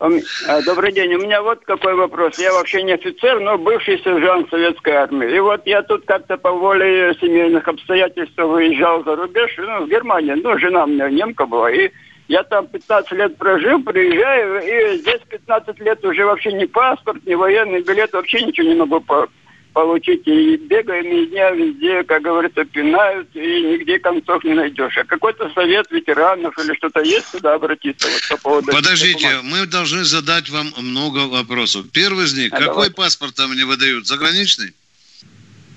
[0.00, 1.14] У м- а, Добрый день.
[1.14, 2.38] У меня вот какой вопрос.
[2.38, 5.36] Я вообще не офицер, но бывший сержант советской армии.
[5.36, 10.36] И вот я тут как-то по воле семейных обстоятельств выезжал за рубеж, ну, в Германию.
[10.42, 11.70] Ну, жена у меня немка была.
[11.70, 11.90] И
[12.28, 14.60] я там 15 лет прожил, приезжаю,
[14.94, 19.00] и здесь 15 лет уже вообще ни паспорт, ни военный билет, вообще ничего не могу
[19.00, 19.28] по-
[19.72, 20.26] получить.
[20.26, 24.96] И бегаем и дня везде, как говорится, пинают, и нигде концов не найдешь.
[24.98, 28.72] А какой-то совет ветеранов или что-то есть куда обратиться вот, по поводу...
[28.72, 31.86] Подождите, мы должны задать вам много вопросов.
[31.92, 32.94] Первый из них, А, какой давайте.
[32.94, 34.06] паспорт там не выдают?
[34.06, 34.72] Заграничный?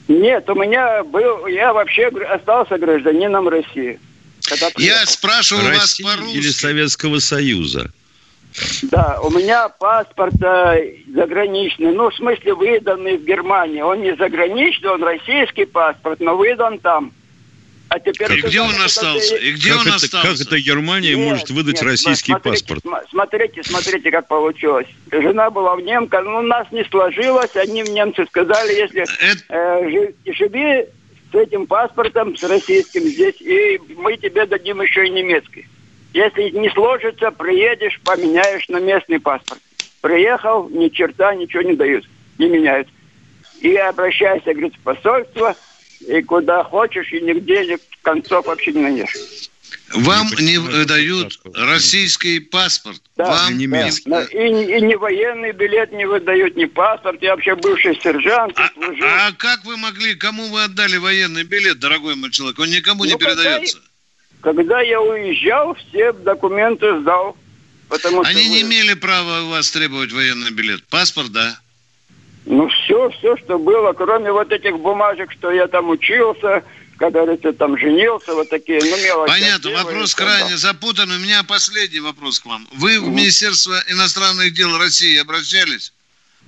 [0.08, 4.00] Нет, у меня был, я вообще остался гражданином России.
[4.48, 5.08] Когда Я приехал.
[5.08, 6.38] спрашиваю вас по-русски.
[6.38, 7.92] или Советского Союза?
[8.84, 13.82] Да, у меня паспорт э, заграничный, ну, в смысле, выданный в Германии.
[13.82, 17.12] Он не заграничный, он российский паспорт, но выдан там.
[17.90, 18.32] А теперь...
[18.40, 19.36] И где он остался?
[19.36, 20.28] это- И где как, он это, остался?
[20.28, 22.84] как это Германия Нет, может выдать нет, российский смотрите, паспорт?
[22.84, 24.88] см- Смотрите, смотрите, как получилось.
[25.12, 27.56] Жена была в немка, ну, у нас не сложилось.
[27.56, 29.06] Они немцы сказали, если
[29.50, 30.86] э, жи- живи
[31.32, 35.68] с этим паспортом, с российским здесь, и мы тебе дадим еще и немецкий.
[36.16, 39.60] Если не сложится, приедешь, поменяешь на местный паспорт.
[40.00, 42.06] Приехал, ни черта, ничего не дают,
[42.38, 42.88] не меняют.
[43.60, 45.58] И обращайся, говорит, в посольство,
[46.00, 49.14] и куда хочешь, и нигде ни концов вообще не найдешь.
[49.94, 53.02] Вам не выдают российский паспорт.
[53.18, 54.24] Да, Вам да, да.
[54.24, 57.22] И, не- и не военный билет не выдают, ни паспорт.
[57.22, 58.58] Я вообще бывший сержант.
[58.58, 59.06] и служил.
[59.06, 62.58] А как вы могли, кому вы отдали военный билет, дорогой мой человек?
[62.58, 63.78] Он никому не Ну, когда передается.
[63.80, 63.95] Когда
[64.82, 67.36] я уезжал, все документы сдал.
[67.88, 70.84] Потому что Они не вы- имели права у вас требовать военный билет.
[70.88, 71.60] Паспорт, да.
[72.46, 76.64] Ну, все, все, что было, кроме вот этих бумажек, что я там учился,
[76.98, 79.32] когда говорится, там женился, вот такие, ну, мелочи.
[79.32, 81.18] Понятно, вопрос там, крайне запутанный.
[81.18, 82.68] У меня последний вопрос к вам.
[82.74, 85.94] Вы в Министерство иностранных дел России обращались?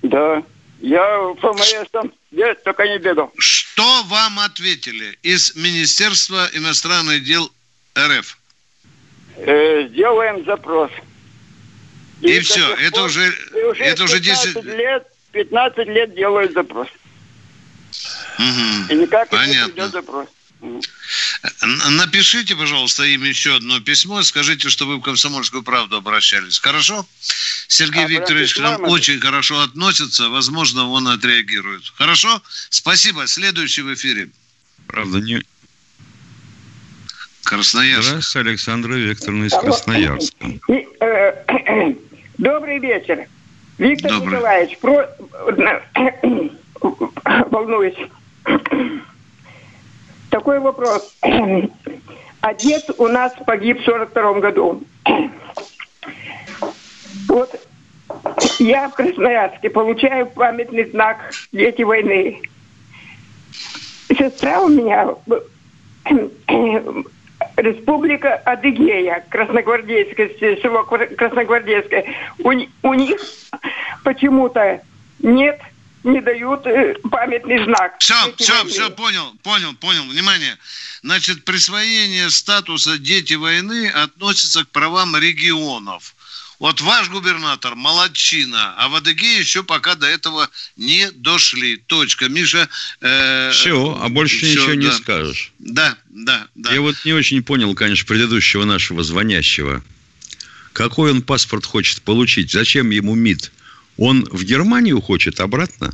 [0.04, 0.44] Да.
[0.80, 3.32] Я ФМС там, я только не бегал.
[3.38, 7.52] Что вам ответили из Министерства иностранных дел
[7.98, 8.38] РФ?
[9.38, 10.92] Э, сделаем запрос.
[12.22, 14.54] И, до все, это пор- уже, и уже это уже 10...
[14.56, 16.88] 15 лет, 15 лет делают запрос.
[18.40, 18.88] Мгм.
[18.90, 19.72] И никак не Понятно.
[19.74, 20.28] идет запрос.
[21.62, 26.58] Напишите, пожалуйста, им еще одно письмо, скажите, что вы в «Комсомольскую правду» обращались.
[26.60, 27.06] Хорошо?
[27.68, 31.84] Сергей А, Викторович к нам очень хорошо относится, возможно, он отреагирует.
[31.96, 32.42] Хорошо?
[32.70, 33.28] Спасибо.
[33.28, 34.30] Следующий в эфире.
[34.88, 35.44] Правда, не...
[37.48, 38.10] Красноярск.
[38.10, 39.54] Здравствуйте, Александра Викторовна из.
[39.54, 40.46] Красноярска.
[41.00, 41.94] Э,
[42.38, 43.26] Добрый вечер.
[43.78, 44.34] Виктор Добрый.
[44.34, 45.10] Николаевич, про...
[47.50, 47.96] волнуюсь.
[50.30, 51.16] Такой вопрос.
[52.42, 54.84] Отец у нас погиб в 42 году.
[57.30, 57.68] Вот
[58.60, 62.42] я в Красноярске получаю памятный знак «Дети войны».
[64.10, 65.16] Сестра у меня
[67.58, 72.06] Республика Адыгея, Красногвардейское, с- село Кра- Красногвардейское.
[72.40, 72.52] У,
[72.84, 73.20] у них
[74.04, 74.82] почему-то
[75.20, 75.60] нет,
[76.04, 77.96] не дают э, памятный знак.
[78.00, 78.70] Все, все, войны.
[78.70, 80.04] все, понял, понял, понял.
[80.04, 80.56] Внимание.
[81.02, 86.16] Значит, присвоение статуса «Дети войны» относится к правам регионов.
[86.60, 91.78] Вот ваш губернатор молодчина, а в Адыгее еще пока до этого не дошли.
[91.78, 92.30] Точка.
[92.30, 92.68] Миша...
[93.00, 94.94] э, Все, а больше всё, ничего не да.
[94.98, 95.52] скажешь.
[95.60, 96.74] Да, да, да.
[96.74, 99.84] Я вот не очень понял, конечно, предыдущего нашего звонящего.
[100.74, 102.52] Какой он паспорт хочет получить?
[102.52, 103.52] Зачем ему МИД?
[103.98, 105.94] Он в Германию хочет обратно?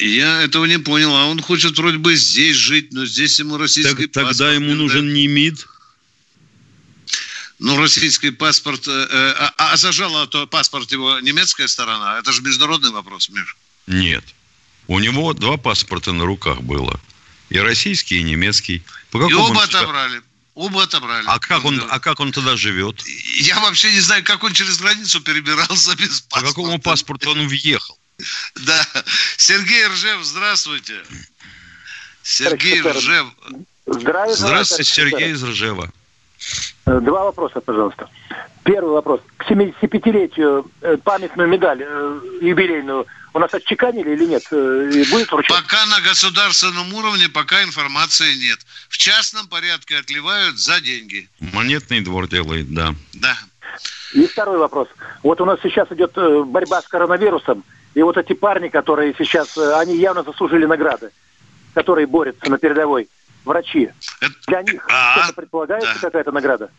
[0.00, 1.14] Я этого не понял.
[1.14, 4.66] А он хочет вроде бы здесь жить, но здесь ему российский Так- тогда паспорт ему
[4.66, 5.66] не нужен не МИД.
[7.58, 8.86] Ну, российский паспорт...
[8.86, 12.18] э, э, а, а зажала то паспорт его немецкая сторона.
[12.18, 13.56] Это же международный вопрос, Миш.
[13.86, 14.24] Нет.
[14.86, 17.00] У него два паспорта на руках было.
[17.50, 18.82] И российский, и немецкий.
[19.10, 20.22] По И оба он отобрали.
[20.54, 21.24] Оба отобрали.
[21.26, 23.02] А как он, а как он тогда живет?
[23.40, 26.46] Я вообще не знаю, как он через границу перебирался без По паспорта.
[26.48, 27.98] какому паспорту он въехал?
[28.56, 28.86] Да.
[29.36, 31.02] Сергей Ржев, здравствуйте.
[32.22, 33.26] Сергей Ржев.
[33.86, 35.92] Здравствуйте, Сергей из Ржева.
[36.88, 38.08] Э, два вопроса, пожалуйста.
[38.64, 39.20] Первый вопрос.
[39.36, 44.42] К 75-летию э, памятную медаль э, юбилейную у нас отчеканили или нет?
[45.10, 45.54] Будет вручать?
[45.62, 48.58] Пока на государственном уровне, пока информации нет.
[48.88, 51.28] В частном порядке отливают за деньги.
[51.52, 52.94] Монетный двор делает, да.
[53.12, 53.36] Да.
[54.14, 54.88] И второй вопрос.
[55.22, 57.64] Вот у нас сейчас идет борьба с коронавирусом.
[57.94, 61.10] И вот эти парни, которые сейчас, они явно заслужили награды,
[61.74, 63.08] которые борются на передовой
[63.48, 63.90] врачи.
[64.20, 64.34] Это...
[64.46, 66.00] Для них а, что-то предполагается да.
[66.00, 66.70] какая-то награда?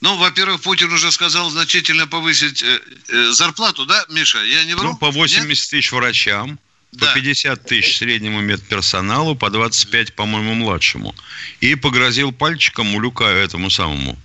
[0.00, 4.42] Ну, во-первых, Путин уже сказал значительно повысить э, э, зарплату, да, Миша?
[4.42, 4.90] Я не вру?
[4.90, 5.58] Ну, по 80 Нет?
[5.58, 6.58] тысяч врачам,
[6.90, 7.06] да.
[7.06, 11.14] по 50 тысяч среднему медперсоналу, по 25, по-моему, младшему.
[11.60, 14.18] И погрозил пальчиком Улюкаю этому самому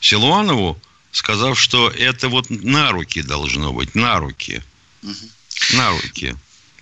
[0.00, 4.62] Силуанову, сказав, что это вот на руки должно быть, на руки.
[5.02, 5.76] Угу.
[5.76, 6.36] На руки.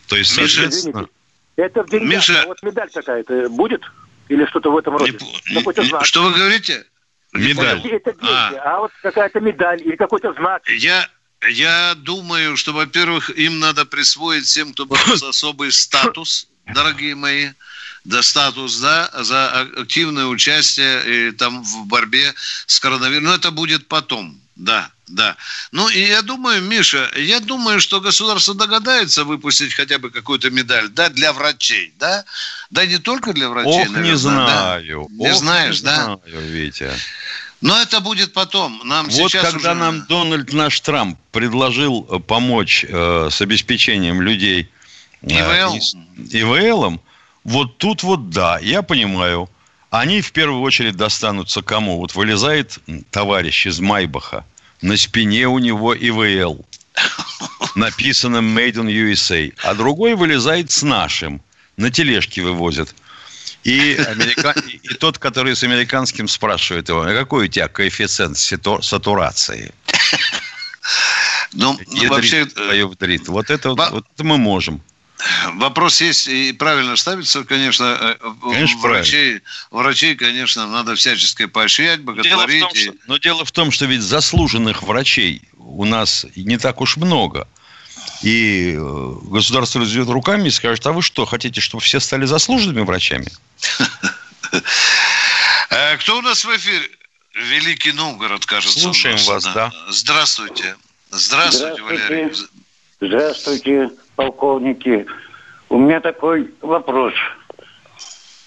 [0.08, 1.08] То есть, Миша, соответственно...
[1.56, 2.42] Это в деньгах, Миша...
[2.42, 3.82] а вот медаль какая-то будет?
[4.28, 5.12] Или что-то в этом роде?
[5.50, 6.84] Не, не, что вы говорите?
[7.32, 7.80] Медаль.
[7.86, 8.76] Это деньги, а.
[8.76, 10.68] а вот какая-то медаль или какой-то знак.
[10.68, 11.08] Я,
[11.48, 17.48] я думаю, что, во-первых, им надо присвоить всем, кто боролся особый статус, дорогие мои,
[18.04, 22.34] да, статус, да, за активное участие и, там в борьбе
[22.66, 23.24] с коронавирусом.
[23.24, 24.90] Но это будет потом, да.
[25.08, 25.36] Да.
[25.72, 30.88] Ну, и я думаю, Миша, я думаю, что государство догадается выпустить хотя бы какую-то медаль,
[30.88, 32.24] да, для врачей, да?
[32.70, 35.08] Да не только для врачей, Ох, наверное, не знаю.
[35.08, 35.24] Да?
[35.24, 36.04] Не Ох, знаешь, не да?
[36.04, 36.90] Знаю, Витя.
[37.60, 38.80] Но это будет потом.
[38.84, 39.80] Нам вот сейчас когда уже...
[39.80, 44.68] нам Дональд наш Трамп предложил э, помочь э, с обеспечением людей
[45.22, 45.78] э, ИВЛ.
[46.30, 47.00] ИВЛом,
[47.44, 49.48] вот тут вот да, я понимаю.
[49.92, 51.98] Они в первую очередь достанутся кому?
[51.98, 52.78] Вот вылезает
[53.10, 54.46] товарищ из Майбаха,
[54.80, 56.64] на спине у него ИВЛ.
[57.74, 59.52] Написано Made in USA.
[59.62, 61.42] А другой вылезает с нашим.
[61.76, 62.94] На тележке вывозят.
[63.64, 64.54] И, америка...
[64.66, 69.74] и тот, который с американским спрашивает его, а какой у тебя коэффициент сатурации?
[71.52, 72.44] Ну, Ядрит, вообще...
[72.86, 73.28] Вдрит.
[73.28, 73.90] Вот это, Ба...
[73.92, 74.80] вот это мы можем.
[75.54, 77.84] Вопрос есть и правильно ставится, конечно.
[78.00, 82.58] Э, конечно врачей, врачей, конечно, надо всячески поощрять, боготворить.
[82.58, 86.80] Дело том, что, но дело в том, что ведь заслуженных врачей у нас не так
[86.80, 87.46] уж много.
[88.22, 92.84] И э, государство разведет руками и скажет, а вы что, хотите, чтобы все стали заслуженными
[92.84, 93.28] врачами?
[95.70, 96.86] Э, кто у нас в эфире?
[97.34, 98.78] Великий Новгород, кажется.
[98.78, 99.72] Слушаем вас, да.
[99.88, 100.76] Здравствуйте.
[101.10, 102.30] Здравствуйте, Валерий.
[103.00, 103.88] Здравствуйте
[104.22, 105.06] полковники.
[105.68, 107.14] У меня такой вопрос.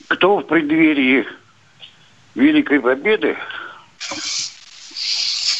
[0.08, 1.28] Кто в преддверии
[2.36, 3.38] Великой Победы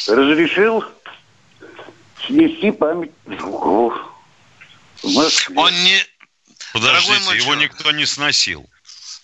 [0.06, 0.84] разрешил
[2.26, 3.94] снести память Жукову?
[5.56, 5.98] Он не...
[6.72, 8.68] Подождите, его никто не сносил.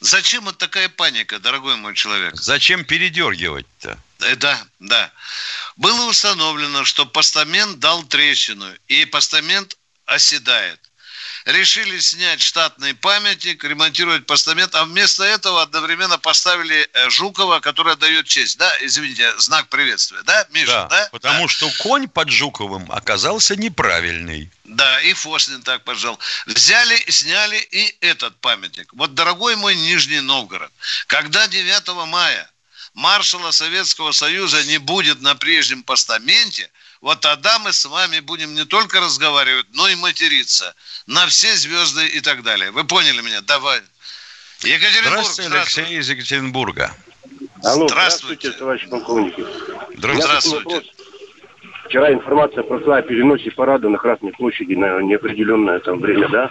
[0.01, 2.35] Зачем вот такая паника, дорогой мой человек?
[2.35, 3.97] Зачем передергивать-то?
[4.21, 5.13] Э, да, да.
[5.77, 10.81] Было установлено, что постамент дал трещину, и постамент оседает.
[11.45, 18.27] Решили снять штатный памятник, ремонтировать постамент, а вместо этого одновременно поставили э, Жукова, который дает
[18.27, 18.59] честь.
[18.59, 20.23] Да, извините, знак приветствия.
[20.23, 20.89] Да, Миша, да?
[20.89, 21.09] да?
[21.11, 21.49] Потому да.
[21.49, 24.51] что конь под Жуковым оказался неправильный.
[24.65, 26.17] Да, и Фоснин так пожал.
[26.47, 28.93] Взяли, сняли и этот памятник.
[28.93, 30.71] Вот, дорогой мой Нижний Новгород,
[31.09, 32.49] когда 9 мая
[32.95, 36.71] маршала Советского Союза не будет на прежнем постаменте–
[37.03, 40.75] вот тогда мы с вами будем не только разговаривать, но и материться
[41.07, 42.71] на все звезды и так далее.
[42.71, 43.41] Вы поняли меня?
[43.43, 43.81] Давай.
[44.61, 45.81] Екатеринбург, здравствуйте, здравствуйте.
[45.81, 46.95] Алексей из Екатеринбурга.
[47.65, 49.35] Алло, здравствуйте, здравствуйте товарищ полковник.
[49.97, 50.83] Здравствуйте.
[51.89, 56.51] Вчера информация прошла о переносе парада на Красной площади на неопределенное там время, да?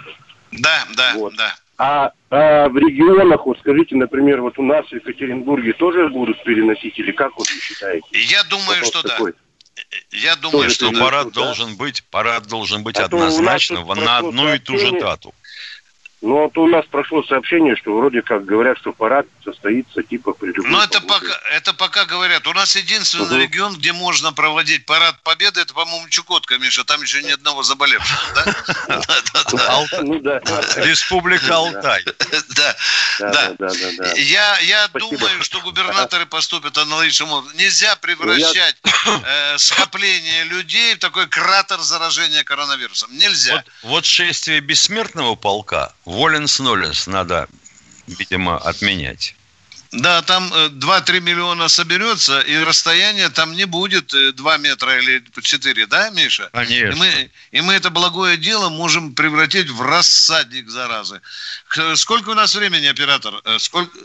[0.52, 1.34] Да, да, вот.
[1.34, 1.56] да.
[1.78, 6.98] А, а в регионах, вот скажите, например, вот у нас в Екатеринбурге тоже будут переносить
[6.98, 8.06] или как вот вы считаете?
[8.12, 9.32] Я думаю, Вопрос что такой?
[9.32, 9.38] да.
[10.10, 14.78] Я думаю, что парад должен быть, парад должен быть а однозначно на одну и ту
[14.78, 15.34] же дату.
[16.22, 20.52] Ну, вот у нас прошло сообщение, что вроде как говорят, что парад состоится типа при
[20.52, 22.46] любой Ну, это пока, это пока говорят.
[22.46, 23.36] У нас единственный угу.
[23.38, 26.84] регион, где можно проводить парад победы, это, по-моему, Чукотка, Миша.
[26.84, 28.20] Там еще ни одного заболевшего,
[30.02, 30.40] ну да?
[30.76, 32.04] Республика Алтай.
[32.54, 32.76] Да,
[33.58, 33.72] да.
[34.14, 37.58] Я думаю, что губернаторы поступят аналогичным образом.
[37.58, 38.76] Нельзя превращать
[39.24, 43.10] э, скопление людей в такой кратер заражения коронавирусом.
[43.18, 43.64] Нельзя.
[43.82, 47.48] Вот шествие бессмертного полка Воленс-Ноленс надо,
[48.06, 49.34] видимо, отменять.
[49.92, 56.10] Да, там 2-3 миллиона соберется, и расстояние там не будет 2 метра или 4, да,
[56.10, 56.48] Миша?
[56.52, 56.94] Конечно.
[56.94, 61.20] И мы, и мы это благое дело можем превратить в рассадник заразы.
[61.96, 63.34] Сколько у нас времени, оператор?
[63.58, 63.98] Сколько?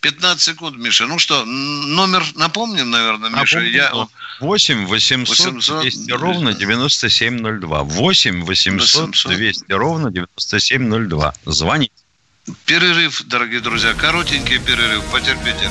[0.00, 1.06] 15 секунд, Миша.
[1.06, 3.56] Ну что, номер напомним, наверное, Миша?
[3.56, 4.08] Напомню, Я...
[4.40, 7.82] 8 800, 800 200 ровно 9702.
[7.82, 11.34] 8 800, 800 200 ровно 9702.
[11.46, 11.92] Звоните.
[12.66, 15.70] Перерыв, дорогие друзья, коротенький перерыв, потерпите.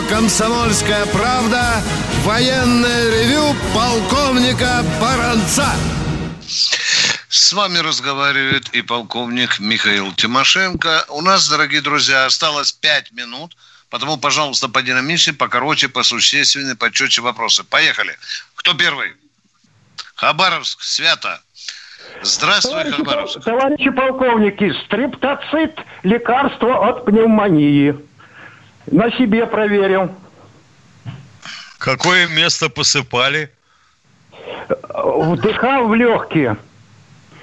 [0.00, 1.82] Радио «Комсомольская правда»
[2.24, 5.68] военное ревю полковника Баранца.
[7.28, 11.04] С вами разговаривает и полковник Михаил Тимошенко.
[11.08, 13.56] У нас, дорогие друзья, осталось пять минут.
[13.88, 17.64] Потому, пожалуйста, подинамичнее, покороче, посущественнее, почетче вопросы.
[17.64, 18.16] Поехали.
[18.54, 19.12] Кто первый?
[20.14, 21.40] Хабаровск, Свято.
[22.22, 23.44] Здравствуй, товарищи, Хабаровск.
[23.44, 28.09] Товарищи полковники, стриптоцит– лекарство от пневмонии.
[28.86, 30.10] На себе проверил.
[31.78, 33.50] Какое место посыпали?
[34.94, 36.56] Вдыхал в легкие.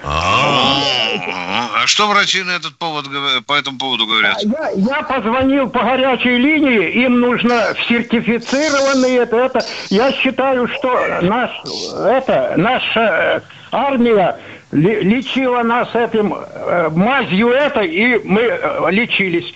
[0.03, 3.05] А что врачи на этот повод
[3.45, 4.41] по этому поводу говорят?
[4.43, 9.65] Я, я позвонил по горячей линии, им нужно сертифицированные это, это.
[9.89, 11.49] Я считаю, что наш,
[11.95, 14.37] это, наша э, армия
[14.71, 19.53] лечила нас этим э, мазью это, и мы э, лечились.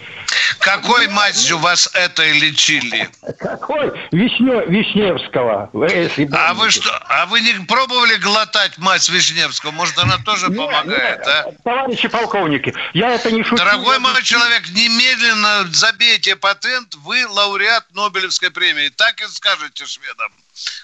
[0.60, 3.10] Какой мазью вас это лечили?
[3.40, 3.92] Какой?
[4.12, 5.70] Вишнё, Вишневского.
[5.90, 9.72] Если А вы что, а вы не пробовали глотать мазь Вишневского?
[9.72, 11.52] Может, она тоже помогает, а?
[11.64, 13.58] Товарищи полковники, я это не шучу.
[13.58, 18.90] Дорогой мой человек, немедленно забейте патент, вы лауреат Нобелевской премии.
[18.90, 20.32] Так и скажете шведам.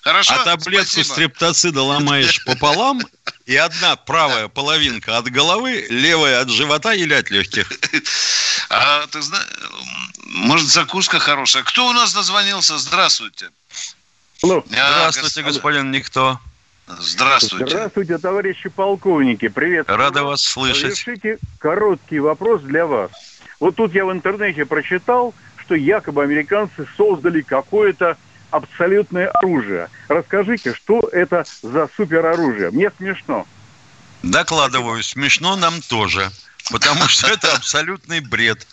[0.02, 0.34] Хорошо?
[0.34, 1.14] А таблетку Спасибо.
[1.14, 3.02] стриптоцида ломаешь пополам,
[3.46, 7.72] и одна правая половинка от головы, левая от живота или от легких.
[8.70, 9.48] А ты знаешь,
[10.26, 11.64] может, закуска хорошая.
[11.64, 12.78] Кто у нас дозвонился?
[12.78, 13.50] Здравствуйте.
[14.44, 16.40] А, Здравствуйте, господин Никто.
[16.88, 17.68] Здравствуйте.
[17.68, 19.48] Здравствуйте, товарищи полковники.
[19.48, 19.90] Привет.
[19.90, 20.84] Рада вас слышать.
[20.84, 23.12] Разрешите короткий вопрос для вас.
[23.60, 28.18] Вот тут я в интернете прочитал, что якобы американцы создали какое-то
[28.52, 29.90] абсолютное оружие.
[30.08, 32.72] Расскажите, что это за супероружие?
[32.72, 33.48] Мне смешно.
[34.24, 36.32] Докладываю, смешно нам тоже,
[36.72, 38.68] потому что это абсолютный бред.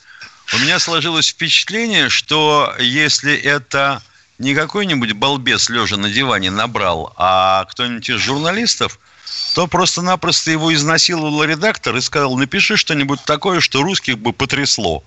[0.52, 4.02] У меня сложилось впечатление, что если это
[4.38, 8.98] не какой-нибудь балбес лежа на диване набрал, а кто-нибудь из журналистов,
[9.54, 15.02] то просто-напросто его изнасиловал редактор и сказал, напиши что-нибудь такое, что русских бы потрясло.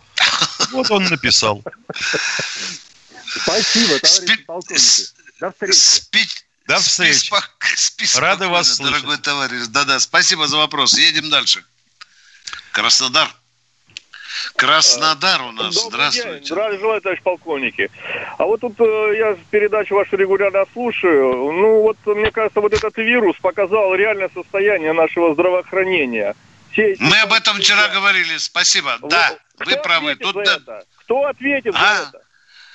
[0.72, 1.63] Вот он написал.
[3.28, 5.04] Спасибо, товарищи полковники.
[5.40, 6.42] До встречи.
[6.68, 7.14] До встречи.
[7.18, 8.94] Спи, спок- спи Рады вас слышать.
[9.02, 9.68] Дорогой товарищ.
[9.70, 10.98] Да-да, спасибо за вопрос.
[10.98, 11.64] Едем дальше.
[12.72, 13.30] Краснодар.
[14.56, 15.76] Краснодар у нас.
[15.76, 16.34] Добрый Здравствуйте.
[16.40, 16.46] день.
[16.46, 17.90] Здравия желаю, товарищ полковники.
[18.38, 21.52] А вот тут э, я передачу вашу регулярно слушаю.
[21.52, 26.36] Ну вот, мне кажется, вот этот вирус показал реальное состояние нашего здравоохранения.
[26.72, 28.38] Все эти- Мы об этом вчера говорили.
[28.38, 28.98] Спасибо.
[29.04, 30.12] Да, вы Кто правы.
[30.12, 30.84] ответит Тут да- это?
[31.00, 31.96] Кто ответит А?
[31.96, 32.22] за это?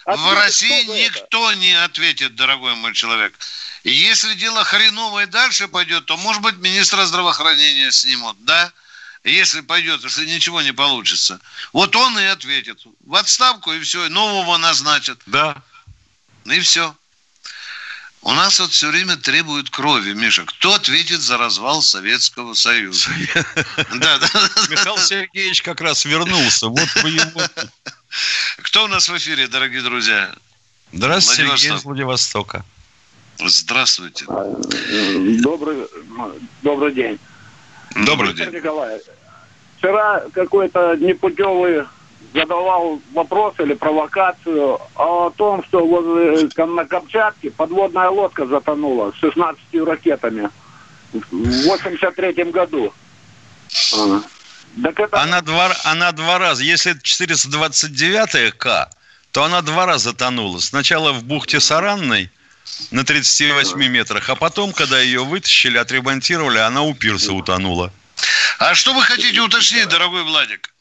[0.05, 1.19] В Ответит России кто за это?
[1.21, 3.39] никто не ответит, дорогой мой человек.
[3.85, 8.73] И если дело хреново и дальше пойдет, то, может быть, министра здравоохранения снимут, да?
[9.25, 11.41] Если пойдет, если ничего не получится.
[11.73, 12.81] Вот он и ответит.
[13.05, 15.21] В отставку и все, нового назначат.
[15.27, 15.63] Да.
[16.47, 16.97] И все.
[18.23, 20.45] У нас вот все время требуют крови, Миша.
[20.45, 23.11] Кто ответит за развал Советского Союза?
[23.95, 24.29] Да, да.
[24.71, 26.69] Михаил Сергеевич как раз вернулся.
[26.69, 27.43] Вот бы его...
[28.59, 30.33] Кто у нас в эфире, дорогие друзья?
[30.93, 31.81] Здравствуйте, Сергей Владивосток.
[31.81, 32.65] из Владивостока.
[33.39, 34.25] Здравствуйте.
[35.43, 35.89] Добрый,
[36.63, 37.19] добрый день.
[37.97, 38.51] Добрый день.
[38.51, 39.05] Николаевич,
[39.79, 41.87] вчера какой-то непутевый
[42.35, 49.17] задавал вопрос или провокацию о том, что возле Кам- на Камчатке подводная лодка затонула с
[49.17, 50.49] 16 ракетами
[51.13, 52.93] в 83 году.
[54.83, 55.21] Так это...
[55.21, 56.65] Она два, она два раза.
[56.65, 58.91] Если это 429 К,
[59.31, 60.59] то она два раза тонула.
[60.61, 62.31] Сначала в бухте Саранной
[62.91, 67.93] на 38 метрах, а потом, когда ее вытащили, отремонтировали, она у пирса утонула.
[68.59, 70.72] А что вы хотите уточнить, дорогой Владик?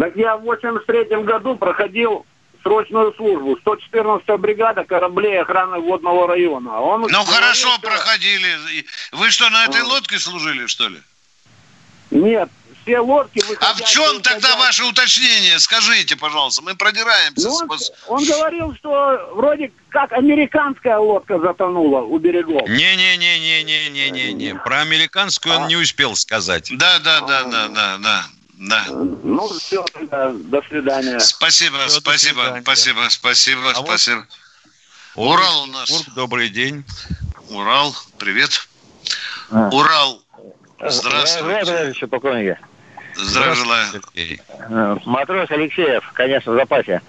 [0.00, 2.26] Так я в 83 году проходил
[2.62, 3.58] срочную службу.
[3.64, 6.80] 114-я бригада кораблей охраны водного района.
[6.80, 7.80] Он ну хорошо, что...
[7.80, 8.56] проходили.
[9.12, 9.84] Вы что, на этой а.
[9.84, 11.00] лодке служили, что ли?
[12.10, 12.48] Нет,
[12.82, 13.42] все лодки...
[13.60, 14.22] А в чем выходят...
[14.22, 15.58] тогда ваше уточнение?
[15.58, 17.48] Скажите, пожалуйста, мы продираемся.
[17.48, 17.78] Ну, он,
[18.08, 22.68] он говорил, что вроде как американская лодка затонула у берегов.
[22.68, 24.54] Не-не-не-не-не-не-не-не.
[24.56, 25.58] Про американскую а?
[25.58, 26.70] он не успел сказать.
[26.76, 26.98] Да,
[28.58, 28.84] да.
[28.88, 31.20] Ну, все, тогда, до свидания.
[31.20, 32.62] Спасибо, все, спасибо, свидания.
[32.62, 34.26] спасибо, спасибо, а спасибо.
[35.14, 35.90] Вот Урал у нас.
[35.90, 36.84] Урк, добрый день.
[37.50, 38.68] Урал, привет.
[39.50, 39.68] А.
[39.68, 40.22] Урал,
[40.78, 41.64] здравствуйте.
[41.64, 42.58] Здравствуйте, полковники.
[43.14, 43.86] Здравия желаю.
[44.14, 47.00] Э, матрос Алексеев, конечно, в запасе.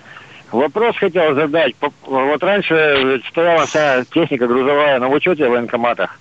[0.52, 1.76] Вопрос хотел задать.
[2.02, 6.20] Вот раньше стояла вся техника грузовая на учете в военкоматах.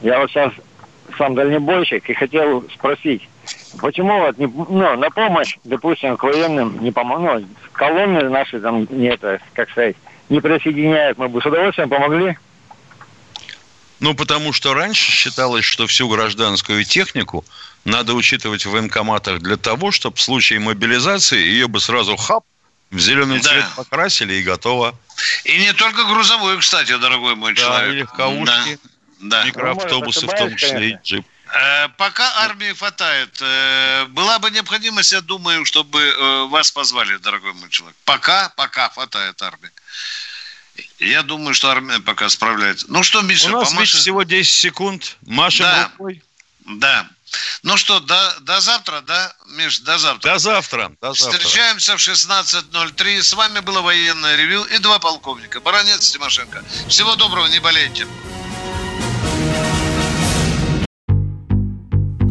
[0.00, 0.52] Я вот сейчас
[1.18, 3.28] сам дальнобойщик и хотел спросить,
[3.80, 8.86] почему вот не, ну, на помощь, допустим, к военным не помог, ну, колонны наши там
[8.90, 9.96] не это, как сказать,
[10.28, 12.36] не присоединяют, мы бы с удовольствием помогли.
[14.00, 17.44] Ну, потому что раньше считалось, что всю гражданскую технику
[17.84, 22.44] надо учитывать в военкоматах для того, чтобы в случае мобилизации ее бы сразу хап
[22.90, 23.48] в зеленый да.
[23.48, 24.94] цвет покрасили и готово.
[25.44, 27.94] И не только грузовую, кстати, дорогой мой да, человек.
[27.94, 28.90] и легковушки, да.
[29.20, 31.26] Микроавтобусы, в том числе и джип.
[31.52, 37.52] Э, пока армии хватает, э, была бы необходимость, я думаю, чтобы э, вас позвали, дорогой
[37.54, 37.96] мой человек.
[38.04, 39.70] Пока, пока хватает армии.
[40.98, 42.86] Я думаю, что армия пока справляется.
[42.88, 44.00] Ну что, Миша, У нас помашешь?
[44.00, 45.16] всего 10 секунд.
[45.26, 45.90] Машем да.
[45.92, 46.22] рукой.
[46.66, 47.08] Да.
[47.62, 50.32] Ну что, до, до завтра, да, Миш, до завтра.
[50.32, 50.92] До завтра.
[51.00, 51.38] До завтра.
[51.38, 53.22] Встречаемся в 16.03.
[53.22, 55.60] С вами было военное ревю и два полковника.
[55.60, 56.64] Баранец Тимошенко.
[56.88, 58.06] Всего доброго, не болейте.